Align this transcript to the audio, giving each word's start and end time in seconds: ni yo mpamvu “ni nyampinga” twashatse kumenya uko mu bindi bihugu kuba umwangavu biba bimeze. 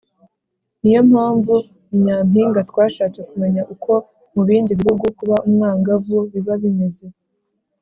ni 0.81 0.89
yo 0.95 1.01
mpamvu 1.11 1.53
“ni 1.89 1.99
nyampinga” 2.03 2.59
twashatse 2.69 3.19
kumenya 3.29 3.61
uko 3.73 3.91
mu 4.33 4.41
bindi 4.47 4.71
bihugu 4.79 5.05
kuba 5.17 5.35
umwangavu 5.47 6.17
biba 6.31 6.53
bimeze. 6.63 7.05